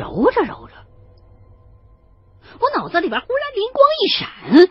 [0.00, 0.74] 揉着揉着，
[2.58, 4.70] 我脑子里边忽然灵光一闪，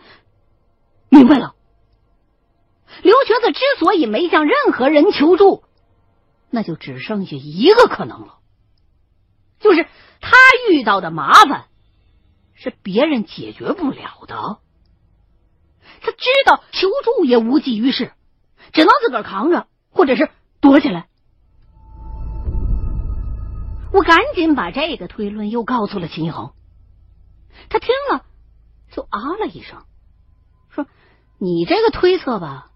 [1.08, 1.54] 明白了。
[3.02, 5.62] 刘瘸子之所以没向任何人求助，
[6.50, 8.38] 那就只剩下一个可能了，
[9.60, 9.86] 就是
[10.20, 10.36] 他
[10.70, 11.66] 遇到的麻烦
[12.54, 14.58] 是别人解决不了的。
[16.02, 18.12] 他知道求助也无济于事，
[18.72, 20.28] 只能自个儿扛着，或者是
[20.60, 21.09] 躲起来。
[23.92, 26.52] 我赶紧把这个推论又告诉了秦一恒，
[27.68, 28.24] 他听了
[28.90, 29.84] 就啊了一声，
[30.68, 30.86] 说
[31.38, 32.70] ：“你这个推测吧，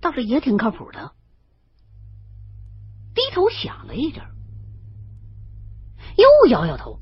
[0.00, 1.12] 倒是也挺靠谱的。”
[3.14, 4.24] 低头想了一阵，
[6.16, 7.00] 又摇摇头，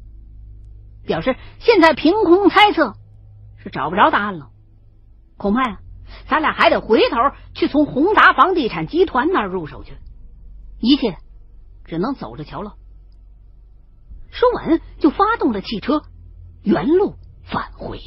[1.04, 2.94] 表示现在凭空猜测
[3.58, 4.50] 是找不着答案了。
[5.36, 5.78] 恐怕呀，
[6.26, 7.16] 咱俩还得回头
[7.54, 9.96] 去从宏达房地产集团那儿入手去，
[10.78, 11.18] 一切
[11.84, 12.76] 只能走着瞧了。
[14.30, 16.02] 说完，就发动了汽车，
[16.62, 17.98] 原路返回。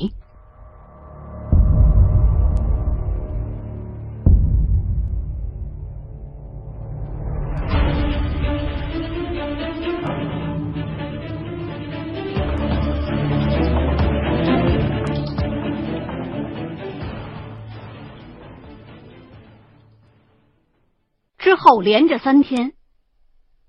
[21.38, 22.74] 之后连着三天，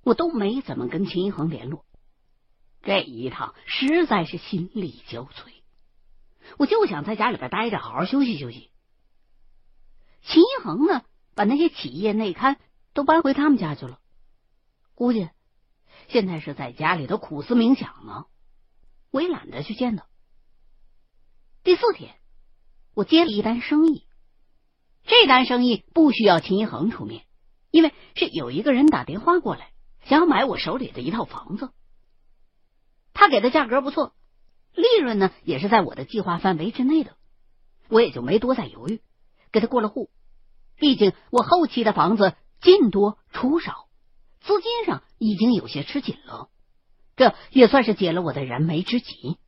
[0.04, 1.84] 我都没怎么跟秦一恒联络。
[2.84, 5.30] 这一趟实在是心力交瘁，
[6.58, 8.70] 我就想在家里边待着，好好休息休息。
[10.22, 11.02] 秦一恒呢，
[11.34, 12.58] 把那些企业内刊
[12.92, 13.98] 都搬回他们家去了，
[14.94, 15.28] 估计
[16.08, 18.26] 现在是在家里头苦思冥想呢。
[19.10, 20.06] 我也懒得去见他。
[21.62, 22.14] 第四天，
[22.94, 24.06] 我接了一单生意，
[25.04, 27.24] 这单生意不需要秦一恒出面。
[27.70, 29.72] 因为是有一个人打电话过来，
[30.04, 31.70] 想要买我手里的一套房子，
[33.14, 34.14] 他给的价格不错，
[34.74, 37.16] 利润呢也是在我的计划范围之内的，
[37.88, 39.00] 我也就没多再犹豫，
[39.50, 40.10] 给他过了户。
[40.76, 43.88] 毕竟我后期的房子进多出少，
[44.40, 46.50] 资金上已经有些吃紧了，
[47.16, 49.38] 这也算是解了我的燃眉之急。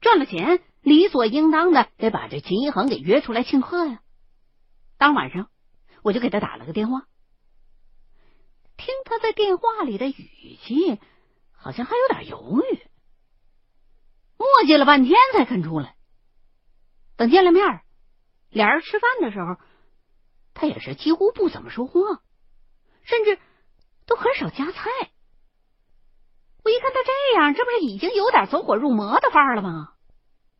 [0.00, 4.00] 赚了钱，理所应当的得把这秦一恒给约出来庆贺呀。
[4.96, 5.50] 当晚上。
[6.04, 7.06] 我就给他打了个电话，
[8.76, 11.00] 听他在电话里的语气，
[11.64, 12.78] 好像还有点犹豫，
[14.36, 15.96] 磨叽了半天才肯出来。
[17.16, 17.80] 等见了面，
[18.50, 19.56] 俩人吃饭的时候，
[20.52, 22.20] 他也是几乎不怎么说话，
[23.04, 23.38] 甚至
[24.04, 24.90] 都很少夹菜。
[26.64, 29.94] 我一看他这样，这不是已经有点走火入魔的范儿了吗？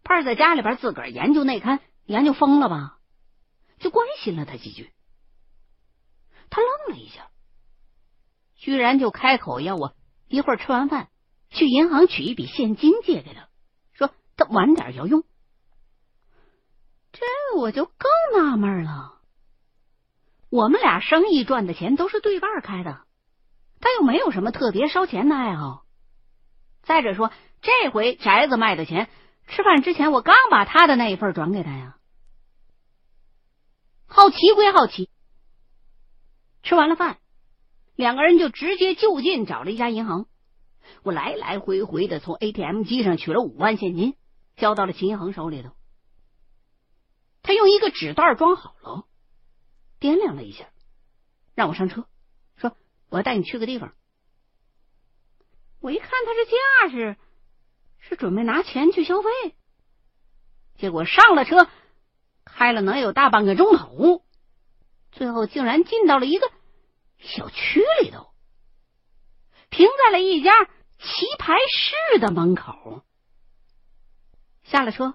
[0.04, 2.98] 怕是在家里边自个儿研究内刊研究疯了吧？
[3.78, 4.90] 就关心了他几句。
[6.48, 7.28] 他愣了一下，
[8.56, 9.94] 居然就开口要我
[10.34, 11.08] 一会儿吃完饭
[11.50, 13.48] 去银行取一笔现金借给他，
[13.92, 15.24] 说他晚点要用。
[17.12, 17.22] 这
[17.56, 19.20] 我就更纳闷了。
[20.50, 23.04] 我们俩生意赚的钱都是对半开的，
[23.80, 25.84] 他又没有什么特别烧钱的爱好。
[26.82, 29.08] 再者说，这回宅子卖的钱，
[29.46, 31.96] 吃饭之前我刚把他的那一份转给他呀。
[34.06, 35.08] 好奇归好奇。
[36.62, 37.18] 吃完了饭，
[37.96, 40.26] 两个人就直接就近找了一家银行。
[41.02, 44.16] 我来来回回的从 ATM 机上取了五万现金，
[44.56, 45.70] 交到了秦一恒手里头。
[47.42, 49.06] 他用一个纸袋装好了，
[50.00, 50.70] 掂量了一下，
[51.54, 52.06] 让我上车，
[52.56, 52.76] 说
[53.10, 53.92] ：“我要带你去个地方。”
[55.80, 57.16] 我一看他这架势，
[58.00, 59.28] 是准备拿钱去消费。
[60.76, 61.68] 结果上了车，
[62.44, 64.24] 开了能有大半个钟头。
[65.12, 66.50] 最后竟然进到了一个
[67.24, 68.28] 小区里头，
[69.70, 73.02] 停在了一家棋牌室的门口。
[74.62, 75.14] 下了车，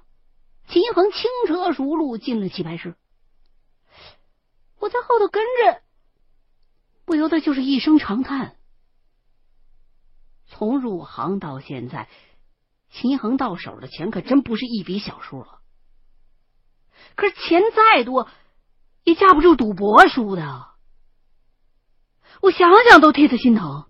[0.67, 2.95] 秦恒轻车熟路进了棋牌室。
[4.79, 5.81] 我在后头跟着，
[7.05, 8.57] 不由得就是一声长叹。
[10.47, 12.09] 从入行到现在，
[12.89, 15.61] 秦恒到手的钱可真不是一笔小数了。
[17.15, 18.27] 可是钱再多。
[19.05, 20.67] 也架不住赌博输的，
[22.41, 23.89] 我想想都替他心疼，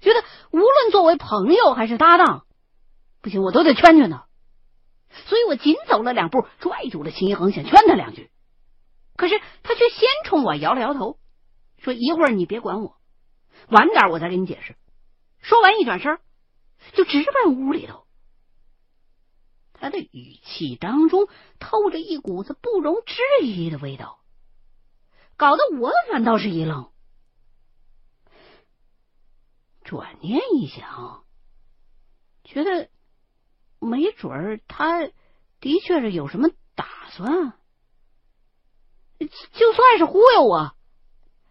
[0.00, 2.46] 觉得无论作为朋友还是搭档，
[3.20, 4.26] 不行，我都得劝劝他。
[5.26, 8.30] 所以我紧走了两步，拽住了秦一恒，想劝他两句。
[9.16, 11.18] 可是他却先冲我摇了摇头，
[11.78, 12.96] 说：“一会儿你别管我，
[13.68, 14.74] 晚点我再给你解释。”
[15.40, 16.18] 说完一转身，
[16.94, 18.06] 就直奔屋里头。
[19.74, 21.28] 他的语气当中
[21.60, 24.18] 透着一股子不容置疑的味道，
[25.36, 26.90] 搞得我反倒是一愣。
[29.84, 31.24] 转念一想，
[32.42, 32.88] 觉得
[33.78, 35.06] 没准儿他
[35.60, 37.52] 的确是有什么打算，
[39.52, 40.74] 就算是忽悠我，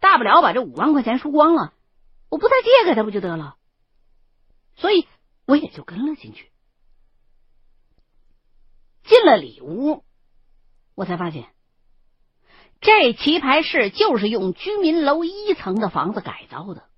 [0.00, 1.72] 大不了把这五万块钱输光了，
[2.28, 3.56] 我不再借给他不就得了？
[4.74, 5.06] 所以
[5.46, 6.50] 我也就跟了进去。
[9.04, 10.02] 进了里屋，
[10.94, 11.54] 我才发现，
[12.80, 16.88] 这棋牌室就是用居民楼一层的房子改造的。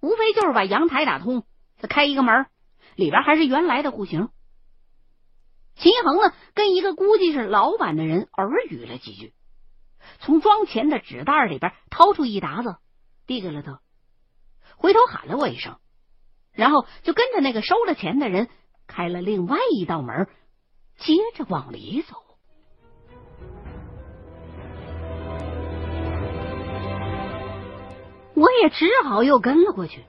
[0.00, 1.44] 无非就是把阳台打通，
[1.78, 2.46] 再开一个门，
[2.94, 4.28] 里边还是原来的户型。
[5.74, 9.32] 秦一恒呢，跟一个估计是老板的人耳语了几句，
[10.20, 12.76] 从装钱的纸袋里边掏出一沓子，
[13.26, 13.80] 递给了他，
[14.76, 15.78] 回头喊了我一声，
[16.52, 18.48] 然后就跟着那个收了钱的人
[18.86, 20.28] 开了另外一道门，
[20.96, 22.16] 接着往里走。
[28.38, 30.04] 我也只好又跟了过去。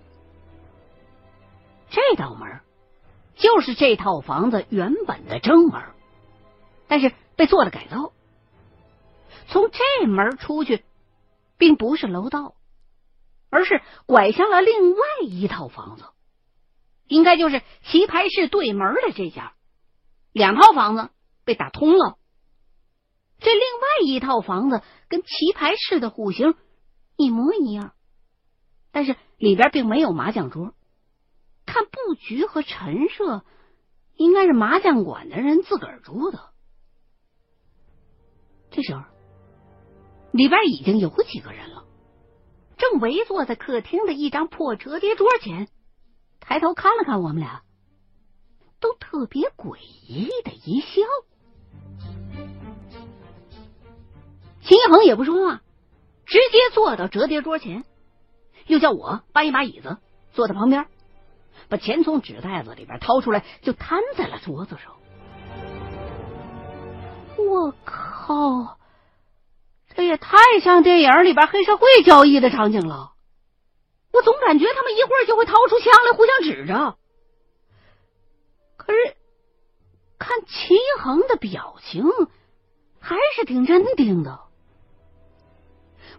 [1.89, 2.61] 这道门
[3.35, 5.81] 就是这套房子原本的正门，
[6.87, 8.13] 但是被做了改造。
[9.47, 10.85] 从这门出去，
[11.57, 12.53] 并不是楼道，
[13.49, 16.03] 而是拐向了另外一套房子，
[17.07, 19.53] 应该就是棋牌室对门的这家。
[20.31, 21.09] 两套房子
[21.45, 22.19] 被打通了。
[23.39, 26.53] 这另外一套房子跟棋牌室的户型
[27.15, 27.93] 一模一样。
[28.91, 30.73] 但是里边并没有麻将桌，
[31.65, 33.43] 看布局和陈设，
[34.15, 36.39] 应该是麻将馆的人自个儿住的。
[38.71, 39.03] 这时候，
[40.31, 41.85] 里边已经有几个人了，
[42.77, 45.67] 正围坐在客厅的一张破折叠桌前，
[46.39, 47.63] 抬头看了看我们俩，
[48.79, 49.77] 都特别诡
[50.07, 51.01] 异的一笑。
[54.61, 55.61] 秦一恒也不说话，
[56.25, 57.85] 直接坐到折叠桌前。
[58.69, 59.97] 又叫我搬一把椅子
[60.31, 60.85] 坐在旁边，
[61.69, 64.95] 把钱从纸袋子里边掏出来，就摊在了桌子上。
[67.35, 68.77] 我靠，
[69.95, 73.13] 这也太像电影里边黑社会交易的场景了！
[74.13, 76.95] 我总感觉他们一会儿就会掏出枪来互相指着，
[78.77, 79.15] 可是
[80.19, 82.03] 看秦恒的表情
[82.99, 84.41] 还是挺镇定的，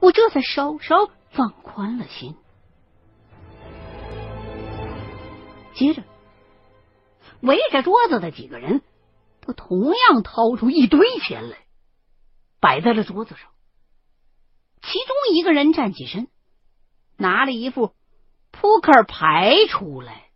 [0.01, 1.11] 我这才稍稍。
[1.31, 2.37] 放宽了心，
[5.75, 6.03] 接着
[7.41, 8.83] 围着桌子的几个人
[9.41, 11.57] 都同样掏出一堆钱来，
[12.61, 13.49] 摆在了桌子上。
[14.83, 16.29] 其中一个人站起身，
[17.17, 17.95] 拿了一副
[18.51, 20.31] 扑克牌出来。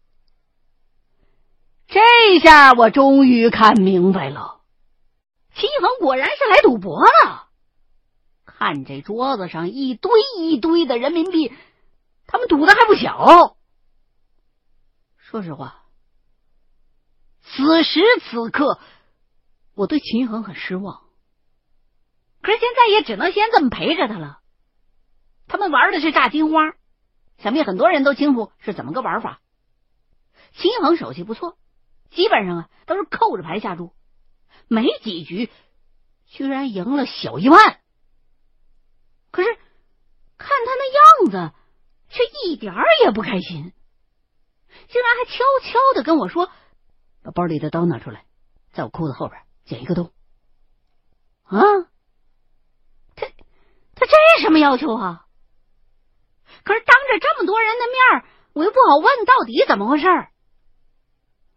[1.87, 4.61] 这下我终于看明白了，
[5.55, 7.44] 齐恒果然是来赌博了。
[8.57, 11.53] 看这桌子上一堆一堆的人民币，
[12.27, 13.57] 他们赌的还不小。
[15.19, 15.83] 说实话，
[17.43, 18.79] 此时此刻
[19.75, 21.03] 我对秦恒很失望，
[22.41, 24.39] 可是现在也只能先这么陪着他了。
[25.49, 26.61] 他们玩的是炸金花，
[27.39, 29.41] 想必很多人都清楚是怎么个玩法。
[30.53, 31.59] 秦恒手气不错，
[32.11, 33.93] 基本上啊都是扣着牌下注，
[34.69, 35.51] 没几局
[36.27, 37.81] 居然赢了小一万。
[39.33, 39.53] 可是
[40.39, 41.53] 看他那样子，
[42.09, 43.73] 却一点儿也不开心，
[44.89, 46.49] 竟然还悄悄的跟我说
[47.25, 48.25] ：“把包里的刀拿出来，
[48.73, 50.13] 在我裤子后边剪一个洞。”
[51.43, 51.59] 啊，
[53.17, 53.27] 他
[53.97, 55.27] 他这什么要求啊？
[56.63, 60.07] 可是当着这么多人的面，我又不好问到底怎么回事，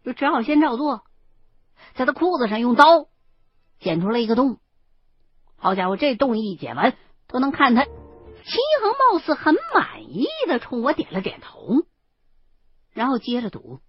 [0.02, 1.04] 就只好先照做，
[1.94, 3.08] 在他裤子上用刀
[3.78, 4.58] 剪出了一个洞。
[5.56, 6.96] 好家伙，这洞一剪完。
[7.30, 7.84] 都能看他，
[8.44, 11.84] 秦一恒貌似很满意的冲我点了点头，
[12.92, 13.80] 然后接着赌。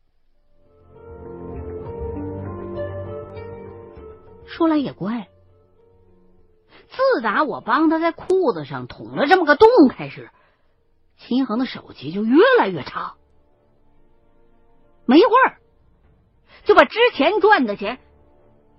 [4.45, 5.29] 说来也怪，
[6.89, 10.29] 自打我帮他在裤子上捅了这么个洞开始，
[11.17, 13.15] 秦一恒的手气就越来越差。
[15.05, 15.61] 没一会儿，
[16.65, 17.99] 就把之前赚的钱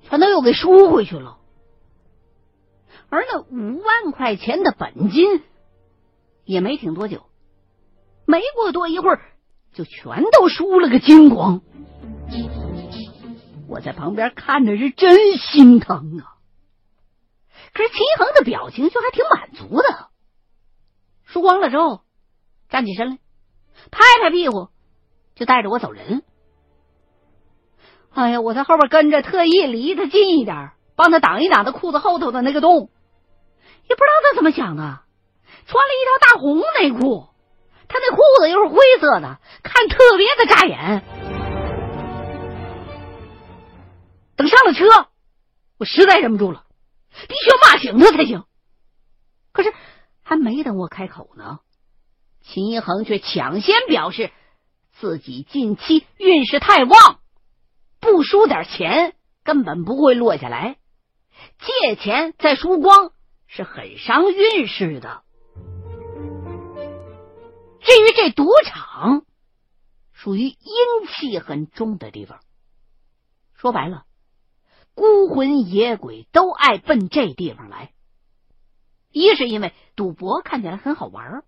[0.02, 1.38] 全都又给输回去了。
[3.08, 5.42] 而那五万块钱的本金
[6.50, 7.26] 也没挺多久，
[8.26, 9.20] 没过多一会儿
[9.72, 11.62] 就全都输了个精光。
[13.68, 16.34] 我在旁边看着是真心疼啊！
[17.72, 20.08] 可是齐恒的表情却还挺满足的。
[21.24, 22.00] 输光了之后，
[22.68, 23.18] 站起身来，
[23.92, 24.70] 拍拍屁股，
[25.36, 26.24] 就带着我走人。
[28.10, 32.90] 哎呀，我在后边跟着，特意离他近一点，帮他挡一挡他裤子后头的那个洞。
[33.88, 35.02] 也不知道他怎么想的，
[35.66, 37.28] 穿了一条大红内裤，
[37.88, 41.02] 他那裤子又是灰色的，看特别的扎眼。
[44.36, 45.08] 等上了车，
[45.78, 46.64] 我实在忍不住了，
[47.28, 48.44] 必须要骂醒他才行。
[49.52, 49.72] 可是
[50.22, 51.58] 还没等我开口呢，
[52.40, 54.30] 秦一恒却抢先表示
[54.98, 57.20] 自己近期运势太旺，
[58.00, 59.14] 不输点钱
[59.44, 60.76] 根本不会落下来，
[61.58, 63.12] 借钱再输光
[63.46, 65.22] 是很伤运势的。
[67.80, 69.24] 至于这赌场，
[70.12, 70.56] 属于阴
[71.08, 72.40] 气很重的地方，
[73.54, 74.04] 说白了。
[74.94, 77.92] 孤魂野鬼都爱奔这地方来，
[79.10, 81.44] 一是因为赌博看起来很好玩，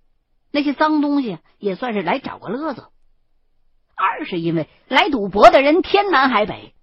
[0.50, 2.84] 那些脏东西也算是来找个乐子；
[3.94, 6.74] 二是因为来赌博的人天南海北，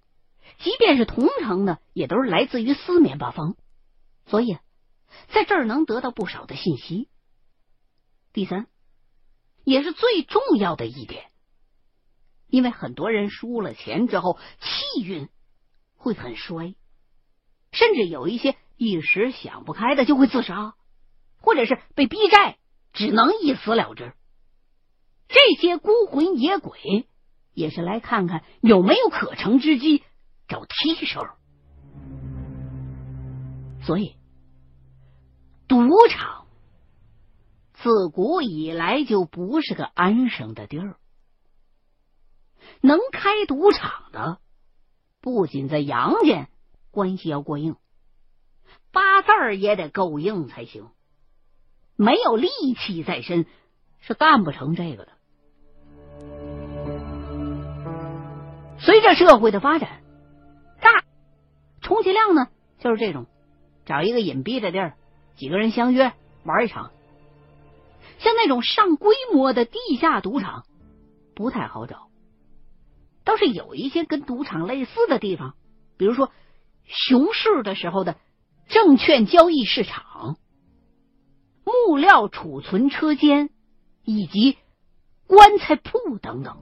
[0.58, 3.56] 即便是同城的，也都是来自于四面八方，
[4.26, 4.58] 所以
[5.28, 7.08] 在这儿能得到不少的信息。
[8.32, 8.68] 第三，
[9.64, 11.24] 也是最重要的一点，
[12.46, 15.28] 因为很多人输了钱之后气运。
[16.02, 16.76] 会很衰，
[17.72, 20.72] 甚至有一些一时想不开的就会自杀，
[21.42, 22.56] 或者是被逼债，
[22.94, 24.14] 只能一死了之。
[25.28, 27.06] 这些孤魂野鬼
[27.52, 30.02] 也是来看看有没有可乘之机
[30.48, 31.20] 找替手，
[33.82, 34.16] 所以
[35.68, 36.46] 赌场
[37.82, 40.96] 自古以来就不是个安生的地儿，
[42.82, 44.38] 能开赌场的。
[45.22, 46.48] 不仅在阳间
[46.90, 47.76] 关系要过硬，
[48.92, 50.88] 八字儿也得够硬才行。
[51.96, 53.46] 没有力气在身，
[54.00, 55.12] 是干不成这个的。
[58.78, 60.02] 随着社会的发展，
[60.80, 60.90] 大
[61.80, 63.26] 充其量呢就是这种，
[63.84, 64.96] 找一个隐蔽的地儿，
[65.36, 66.12] 几个人相约
[66.44, 66.92] 玩一场。
[68.22, 70.64] 像那种上规模的地下赌场，
[71.34, 72.08] 不太好找。
[73.24, 75.54] 倒是有一些跟赌场类似的地方，
[75.96, 76.30] 比如说
[76.84, 78.16] 熊市的时候的
[78.68, 80.36] 证券交易市场、
[81.64, 83.50] 木料储存车间
[84.04, 84.58] 以及
[85.26, 86.58] 棺材铺等等。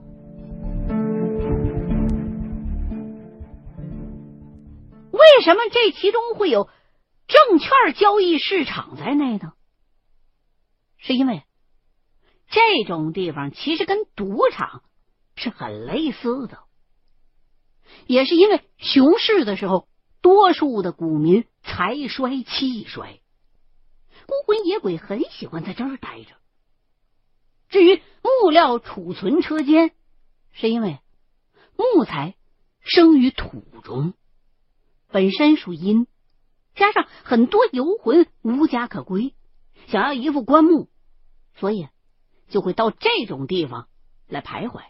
[5.11, 6.69] 为什么这其中会有
[7.27, 9.53] 证券交易市场在内呢？
[10.97, 11.43] 是因为
[12.49, 14.83] 这种地方其实跟赌场。
[15.41, 16.59] 是很类似的，
[18.07, 19.87] 也是因为熊市的时候，
[20.19, 23.21] 多数的股民财衰气衰，
[24.25, 26.35] 孤魂野鬼很喜欢在这儿待着。
[27.69, 29.91] 至于木料储存车间，
[30.51, 30.99] 是因为
[31.77, 32.35] 木材
[32.81, 34.13] 生于土中，
[35.07, 36.05] 本身属阴，
[36.75, 39.33] 加上很多游魂无家可归，
[39.87, 40.89] 想要一副棺木，
[41.55, 41.87] 所以
[42.49, 43.87] 就会到这种地方
[44.27, 44.81] 来徘徊。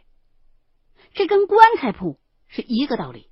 [1.14, 3.30] 这跟棺材铺是一个道理。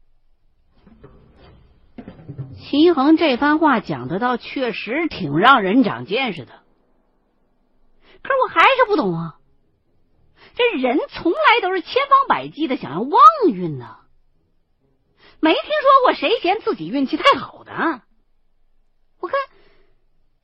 [2.59, 6.63] 秦衡这番话讲的倒确实挺让人长见识的，
[8.21, 9.39] 可是我还是不懂啊！
[10.55, 13.19] 这人从来都是千方百计的想要旺
[13.51, 13.97] 运呢，
[15.39, 18.01] 没听说过谁嫌自己运气太好的。
[19.19, 19.39] 我看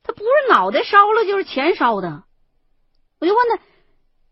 [0.02, 2.24] 他不是脑袋烧了，就是钱烧的。
[3.18, 3.62] 我就问他：“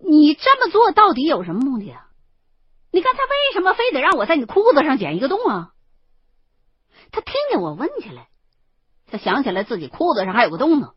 [0.03, 2.09] 你这么做到底有什么目的啊？”
[2.93, 5.73] 你看他为什么非得让我在你裤子上剪一个洞啊？
[7.11, 8.29] 他听见我问起来，
[9.07, 10.93] 他想起来自己裤子上还有个洞呢，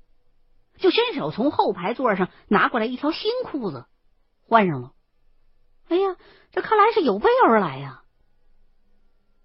[0.78, 3.86] 就伸手从后排座上拿过来一条新裤子
[4.48, 4.92] 换上了。
[5.88, 6.18] 哎呀，
[6.52, 8.02] 这看来是有备而来呀！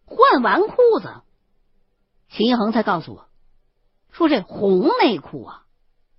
[0.07, 1.23] 换完裤子，
[2.31, 3.29] 秦一恒才告诉我，
[4.11, 5.67] 说这红内裤啊，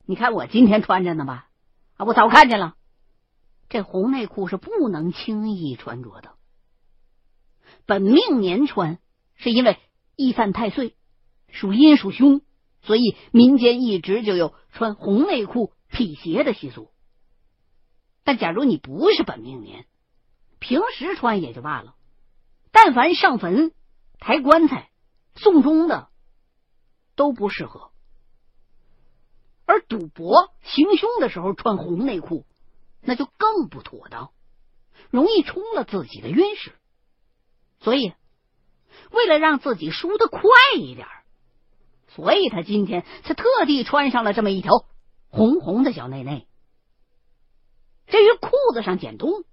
[0.05, 1.47] 你看我今天穿着呢吧？
[1.97, 2.75] 啊，我早看见了。
[3.71, 6.33] 这红内裤是不能轻易穿着的。
[7.85, 8.99] 本命年穿，
[9.33, 9.79] 是因为
[10.17, 10.97] 易犯太岁，
[11.47, 12.41] 属阴属凶，
[12.81, 16.91] 所以民间一直就有穿红内裤辟邪的习俗。
[18.25, 19.87] 但假如你不是本命年，
[20.59, 21.95] 平时穿也就罢了。
[22.73, 23.71] 但凡上坟、
[24.19, 24.91] 抬棺材、
[25.35, 26.09] 送终的，
[27.15, 27.91] 都不适合。
[29.65, 32.45] 而赌博、行凶的时候穿红内裤。
[33.01, 34.31] 那就更不妥当，
[35.09, 36.73] 容易冲了自己的运势。
[37.79, 38.13] 所以，
[39.11, 40.39] 为了让自己输的快
[40.77, 41.07] 一点，
[42.09, 44.85] 所以他今天才特地穿上了这么一条
[45.29, 46.47] 红红的小内内。
[48.07, 49.45] 至于裤子上剪洞，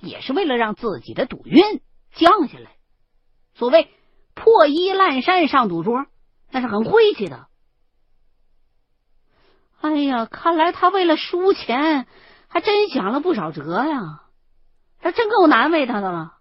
[0.00, 1.80] 也是为了让自己的赌运
[2.14, 2.76] 降下来。
[3.54, 3.90] 所谓
[4.34, 6.06] 破衣烂衫上赌桌，
[6.50, 7.48] 那是很晦气的。
[9.80, 12.06] 哎呀，看来他为了输钱。
[12.48, 14.24] 还真想了不少辙呀！
[14.98, 16.38] 还真够难为他的了。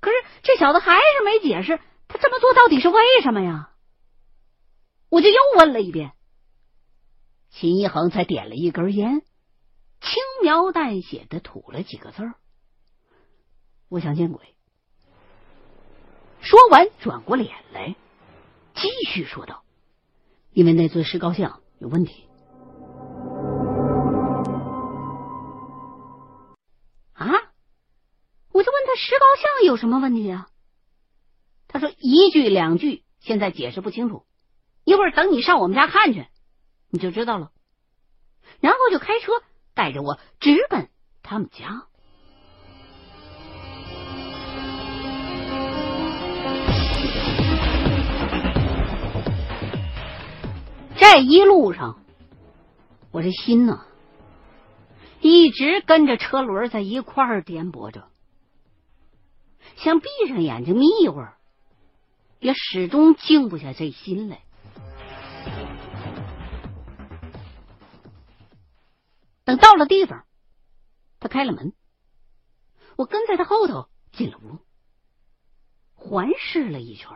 [0.00, 3.70] 可是这小子还是没解释，他这么做到底是为什么呀？
[5.08, 6.12] 我就又问了一遍。
[7.50, 9.22] 秦一恒才点了一根烟，
[10.00, 12.34] 轻描淡写的吐了几个字儿
[13.88, 14.56] ：“我想见鬼。”
[16.42, 17.96] 说完，转过脸来，
[18.74, 19.64] 继续说道
[20.52, 22.28] ：“因为那尊石膏像有问题。”
[27.16, 27.26] 啊！
[28.52, 30.48] 我就问他石膏像有什么问题啊？
[31.68, 34.24] 他说一句两句，现在解释不清楚。
[34.84, 36.26] 一会儿等你上我们家看去。
[36.90, 37.50] 你就知道了，
[38.60, 39.32] 然后就开车
[39.74, 40.88] 带着我直奔
[41.22, 41.86] 他们家。
[50.96, 52.02] 这一路上，
[53.10, 53.85] 我这心呢，
[55.26, 58.08] 一直跟着车轮在一块儿颠簸着，
[59.76, 61.36] 想闭上眼睛眯一会儿，
[62.38, 64.42] 也始终静不下这心来。
[69.44, 70.24] 等到了地方，
[71.18, 71.72] 他开了门，
[72.96, 74.58] 我跟在他后头进了屋，
[75.94, 77.10] 环视了一圈，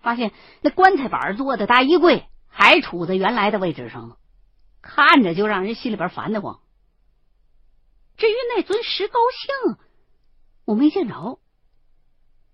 [0.00, 0.32] 发现
[0.62, 4.18] 那棺材板做的大衣柜还杵在原来的位置上，
[4.80, 6.60] 看着就让人心里边烦得慌。
[8.16, 9.18] 至于那尊石膏
[9.64, 9.78] 像，
[10.64, 11.40] 我没见着，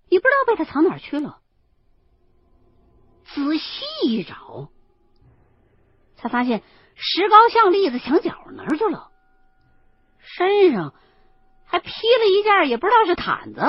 [0.09, 1.41] 也不知道被他藏哪儿去了。
[3.25, 4.69] 仔细一找，
[6.15, 6.63] 才发现。
[7.03, 9.11] 石膏像立在墙角那儿去了，
[10.19, 10.93] 身上
[11.65, 13.61] 还披了一件也不知道是毯子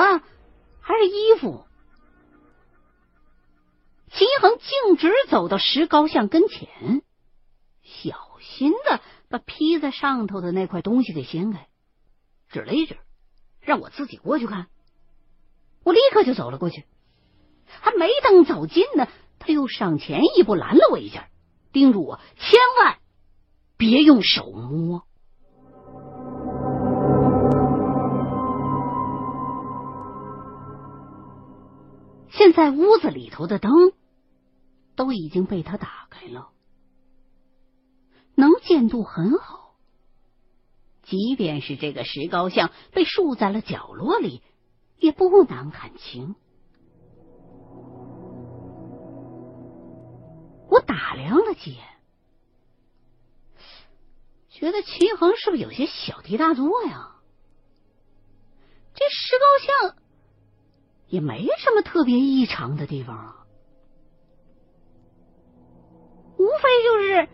[0.81, 1.65] 还是衣服。
[4.11, 7.01] 秦一恒径直走到石膏像跟前，
[7.81, 11.67] 小心的把披在上头的那块东西给掀开，
[12.53, 12.97] 指了一指，
[13.59, 14.67] 让我自己过去看。
[15.83, 16.85] 我立刻就走了过去，
[17.65, 19.07] 还没等走近呢，
[19.39, 21.27] 他又上前一步拦了我一下，
[21.71, 22.99] 叮嘱我千万。
[23.75, 25.03] 别用手摸。
[32.29, 33.71] 现在屋子里头的灯
[34.95, 36.49] 都已经被他打开了，
[38.35, 39.52] 能见度很好。
[41.13, 44.41] 即便是这个石膏像被竖在了角落里，
[44.97, 46.33] 也不难看清。
[50.71, 51.83] 我打量了几眼。
[54.49, 57.11] 觉得秦恒是不是有些小题大做呀？
[58.95, 59.45] 这石膏
[59.91, 59.95] 像
[61.09, 63.45] 也没什么特别异常的地方啊，
[66.39, 67.29] 无非就是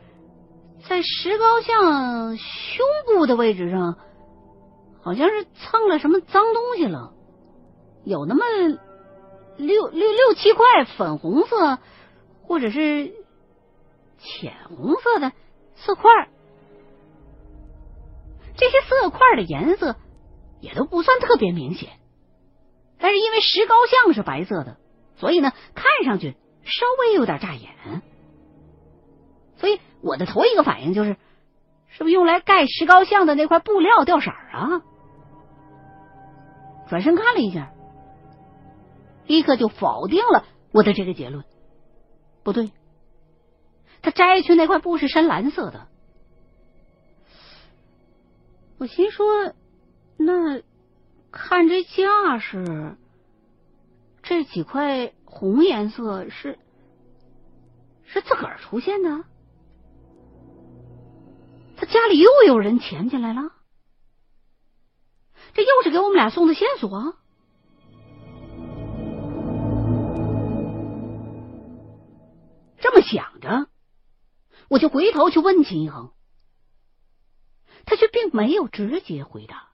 [0.87, 3.97] 在石膏像胸部的位置上，
[5.01, 7.13] 好像是蹭了什么脏东西了，
[8.05, 8.45] 有那么
[9.57, 10.65] 六六六七块
[10.97, 11.79] 粉红色
[12.43, 13.13] 或者是
[14.17, 15.31] 浅红色的
[15.75, 16.29] 色块。
[18.55, 19.95] 这些色块的颜色
[20.59, 21.91] 也都不算特别明显，
[22.99, 24.77] 但是因为石膏像是白色的，
[25.17, 28.01] 所以呢，看上去稍微有点扎眼。
[29.57, 31.17] 所以我的头一个反应就是，
[31.87, 34.81] 是不是用来盖石膏像的那块布料掉色儿啊？
[36.89, 37.71] 转身看了一下，
[39.27, 41.43] 立刻就否定了我的这个结论。
[42.41, 42.71] 不对，
[44.01, 45.87] 他摘去那块布是深蓝色的。
[48.79, 49.53] 我心说，
[50.17, 50.61] 那
[51.31, 52.95] 看这架势，
[54.23, 56.57] 这几块红颜色是
[58.05, 59.25] 是自个儿出现的？
[61.79, 63.53] 他家里又有人潜进来了？
[65.53, 67.15] 这又是给我们俩送的线索？
[72.81, 73.69] 这么想着，
[74.67, 76.11] 我就回头去问秦一恒。
[77.85, 79.69] 他却并没有直接回答，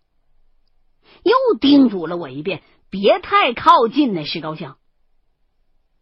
[1.23, 4.77] 又叮嘱了我一遍，别太靠近那石膏像，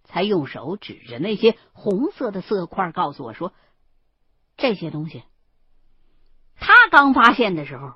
[0.04, 3.54] 才用手指着那些红色的色块，告诉我说
[4.58, 5.24] ：“这些东西，
[6.94, 7.96] 刚发现的时候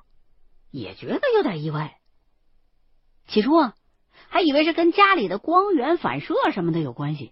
[0.71, 1.99] 也觉得有点意外。
[3.27, 3.75] 起初啊，
[4.27, 7.31] 还以为是跟家里的光源反射什么的有关系，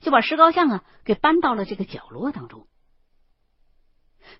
[0.00, 2.66] 就把石膏像啊给搬到了这个角落当中。”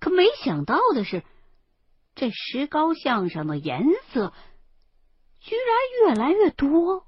[0.01, 1.23] 可没想到的是，
[2.17, 4.35] 这石膏像上的颜色
[5.39, 7.07] 居然越来越多，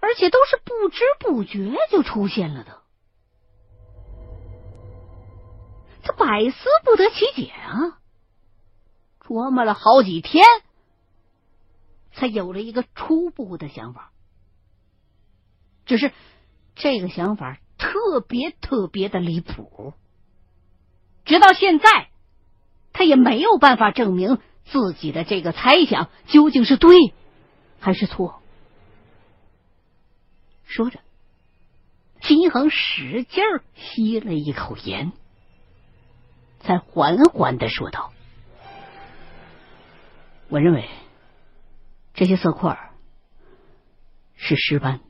[0.00, 2.82] 而且都是不知不觉就出现了的。
[6.08, 7.98] 他百思不得其解啊！
[9.20, 10.42] 琢磨了好几天，
[12.12, 14.10] 才有了一个初步的想法。
[15.84, 16.12] 只是
[16.74, 19.92] 这个想法特别特别的离谱，
[21.26, 22.08] 直到现在，
[22.94, 26.96] 他也没有办法证明自己的这个猜想究竟是对
[27.80, 28.40] 还是错。
[30.64, 31.00] 说着，
[32.22, 33.44] 秦一恒使劲
[33.74, 35.12] 吸了一口烟，
[36.60, 38.12] 才缓缓的说道
[40.48, 40.88] ：“我认为
[42.14, 42.92] 这些色块
[44.36, 45.00] 是尸斑。”